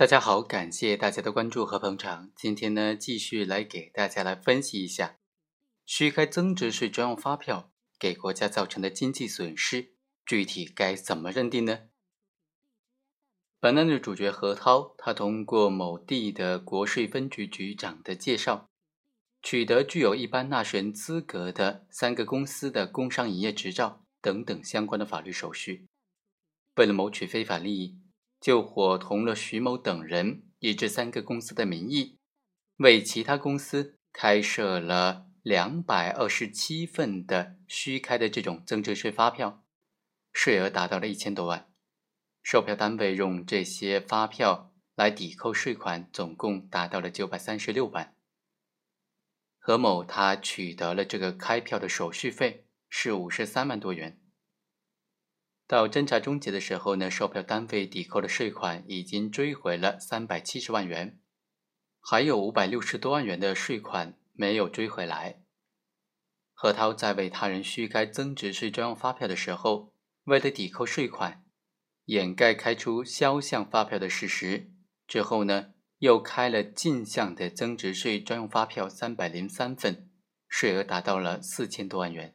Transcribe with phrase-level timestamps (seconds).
[0.00, 2.32] 大家好，感谢大家的关注和捧场。
[2.34, 5.18] 今天呢，继续来给大家来分析一下
[5.84, 9.92] 虚开增值税专用发票给国家造成的经济损失，
[10.24, 11.80] 具体该怎么认定呢？
[13.60, 18.70] 本案的主角何涛，他通过某地的国税分局局长的介绍，
[19.42, 25.86] 取得具有一般纳税人资格的三个公司的工商营业执照等等相关的法律手续，
[26.76, 28.00] 为了谋取非法利益。
[28.40, 32.18] 就伙同了徐某等人，以这三个公司的名义，
[32.76, 39.64] 为其他公司开设了两百二十七份的虚开的这种增值税发票，
[40.32, 41.70] 税额达到了一千多万。
[42.42, 48.16] 售票单位用这些发票来抵扣税款，总共达到了九百三十六万。
[49.58, 54.19] 何某他取得了这个开票的手续费是五十三万多元。
[55.70, 61.20] 到侦查终结的时候呢，售票单位抵扣的税款已经追回了三百七十万元，
[62.00, 65.44] 还有五百六十多万元的税款没有追回来。
[66.52, 71.44] 何涛在为他人虚开增值税专用发票的时候，为了抵扣税款，
[72.06, 74.72] 掩盖开出销项发票的事实，
[75.06, 80.10] 之后呢，又开了进项的增值税专用发票三百零三份，
[80.48, 82.34] 税额达到了四千多万元。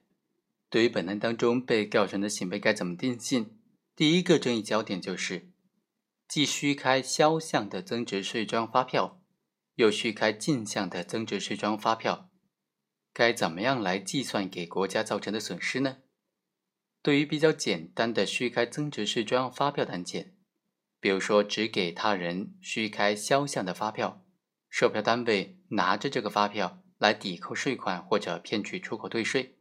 [0.76, 3.58] 对于本案当中被告人的行为该怎么定性？
[3.96, 5.54] 第一个争议焦点就是，
[6.28, 9.22] 既虚开销项的增值税专用发票，
[9.76, 12.30] 又虚开进项的增值税专用发票，
[13.14, 16.00] 该怎么样来计算给国家造成的损失呢？
[17.02, 20.36] 对于比较简单的虚开增值税专用发票的案件，
[21.00, 24.26] 比如说只给他人虚开销项的发票，
[24.70, 29.54] 售票单位拿着这个发票来抵扣税款或者骗取出口退税。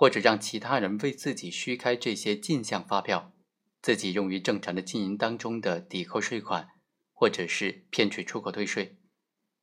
[0.00, 3.34] 或者让其他人为自己虚开这些进项发票，
[3.82, 6.70] 自己用于正常的经营当中的抵扣税款，
[7.12, 8.96] 或者是骗取出口退税。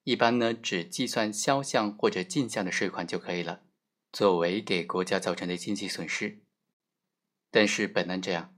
[0.04, 3.64] 一般呢，只计算销项或者进项的税款就可以了，
[4.14, 6.38] 作为给国家造成的经济损失。
[7.50, 8.54] 但是本案这样，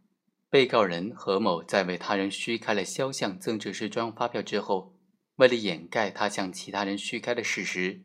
[0.50, 4.98] 被告人何某在为他人虚开了销项增值税专用发票之后，
[5.38, 8.02] 为了掩盖他向其他人虚开的事实。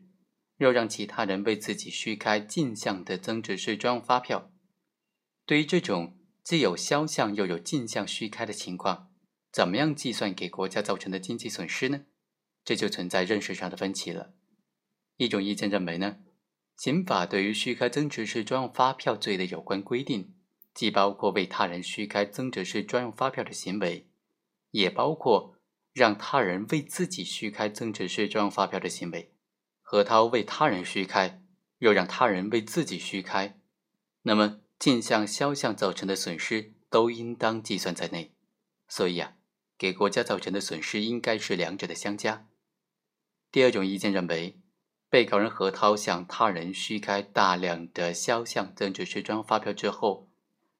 [0.57, 4.51] 又让其他人为自己虚开进项的增值税专用发票，
[5.45, 9.11] 对于这种既有销项又有进项虚开的情况，
[9.51, 12.05] 怎么样计算给国家造成的经济损失呢？
[12.63, 14.33] 这就存在认识上的分歧了。
[15.17, 16.17] 一种意见认为呢，
[16.77, 20.33] 刑法对于虚开增值税专用发票罪的有关规定，
[20.73, 24.09] 既包括为他人虚开增值税专用发票的行为，
[24.71, 25.57] 也包括
[25.93, 29.34] 让他人为自己虚开增值税专用发票的行为。
[29.87, 31.43] 何涛为他人虚开，
[31.77, 33.59] 又让他人为自己虚开，
[34.23, 38.33] 那么进项、销项造成的损失都应当计算在内。
[38.87, 39.35] 所以啊，
[39.77, 42.47] 给国家造成的损失应该是两者的相加。
[43.51, 44.59] 第二种意见认为，
[45.07, 50.31] 被告人何涛向他人虚开大量的销项增值税专用发票之后，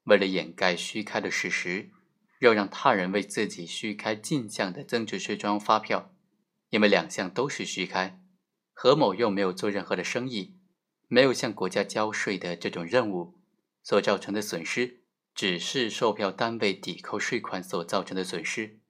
[0.05, 1.91] 为了掩盖虚开的事实，
[2.39, 6.11] 又让他人为自己虚开进项的增值税专用发票，
[6.71, 8.19] 因为两项都是虚开。
[8.77, 10.57] 何某又没有做任何的生意，
[11.07, 13.39] 没有向国家交税的这种任务，
[13.81, 14.99] 所造成的损失，
[15.33, 18.81] 只是售票单位抵扣税款所造成的损失，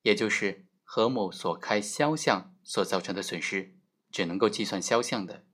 [0.00, 3.76] 也就是何某所开销项所造成的损失，
[4.10, 5.44] 只能够计算销项的。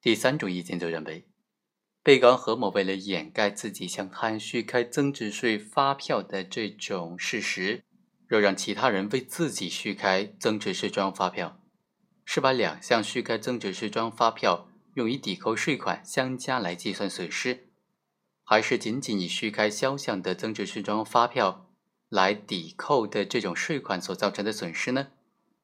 [0.00, 1.28] 第三种意见就认为，
[2.04, 7.82] 被告何某为了掩盖自己向他人虚开增值税发票的这种事实，
[8.30, 11.60] 又让其他人为自己虚开增值税专用发票。
[12.26, 17.68] 是把两项虚开增值税专用发票用于抵扣税款相加来计算损失，
[18.42, 21.70] 还是仅仅以虚开销项的增值税专用发票
[22.08, 25.12] 来抵扣的这种税款所造成的损失呢？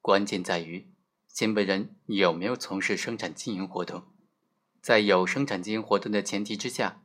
[0.01, 0.89] 关键在于
[1.27, 4.05] 行为人有没有从事生产经营活动，
[4.81, 7.03] 在有生产经营活动的前提之下，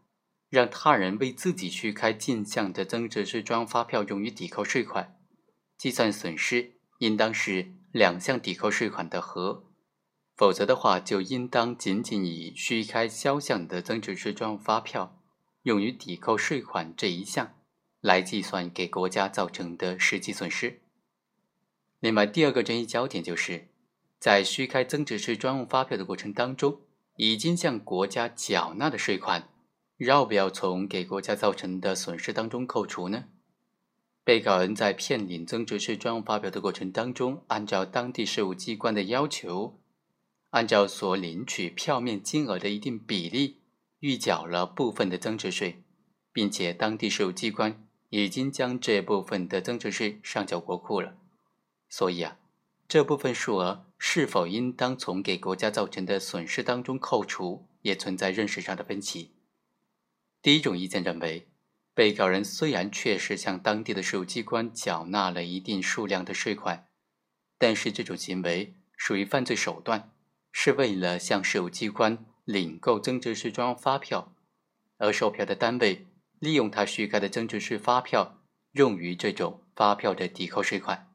[0.50, 5.18] 让他人为自己虚开进项的增值税专用发票用于抵扣税款，
[5.78, 7.74] 计算损失应当是。
[7.94, 9.64] 两项抵扣税款的和，
[10.36, 15.20] 否则的话就应当仅仅以虚开销项的增值税专用发票
[15.64, 17.56] 用于抵扣税款这一项
[18.02, 20.82] 来计算给国家造成的实际损失。
[22.00, 23.70] 另外，第二个争议焦点就是
[24.20, 26.82] 在虚开增值税专用发票的过程当中，
[27.16, 29.50] 已经向国家缴纳的税款，
[29.98, 33.24] 要不要从给国家造成的损失当中扣除呢？
[34.28, 39.80] 被告人在骗领增值税专用发票的过程当中，按照当地税务机关的要求，
[40.50, 43.62] 按照所领取票面金额的一定比例
[44.02, 45.82] 预缴了部分的增值税，
[46.34, 51.16] 并且当地税务机关已经将这部分的增值税上缴国库了，
[51.88, 52.38] 所以啊，
[52.86, 59.32] 这部分数额是否应当从给国家造成的损失当中扣除，也存在认识上的分歧。
[60.42, 61.48] 第一种意见认为，
[61.98, 66.86] 被告人虽然确实向当地的税务机关缴纳了一定数量的税款，
[67.58, 70.12] 但是这种行为属于犯罪手段，
[70.52, 74.36] 是为了向税务机关领购增值税专用发票。
[74.98, 76.06] 而售票的单位
[76.38, 78.44] 利用他虚开的增值税发票
[78.74, 81.12] 用于这种发票的抵扣税款，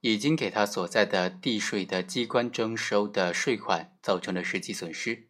[0.00, 5.28] 已经给他所在的地税的机关征收的税款造成了实际损失，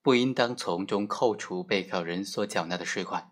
[0.00, 3.31] 不应当从中扣除被告人所缴纳的税款。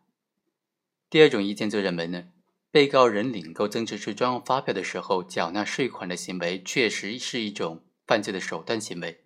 [1.10, 2.28] 第二种意见就认为呢，
[2.70, 9.24] 被告人领购增值税专用发票的时候缴纳税款的行为确实是一种犯罪的手段行为，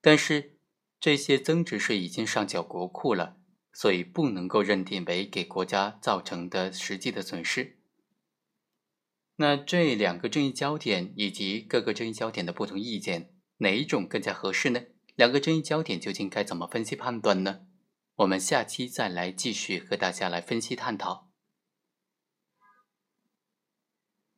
[0.00, 0.58] 但是
[1.00, 3.38] 这些增值税已经上缴国库了。
[3.76, 7.76] 所以不能够认定为给国家造成的实际的损失。
[9.34, 14.80] 那这两个争议焦点以及各个争议焦点的不同意见，哪一种更加合适呢？
[15.16, 17.62] 两个争议焦点究竟该怎么分析判断呢？
[18.18, 21.33] 我们下期再来继续和大家来分析探讨。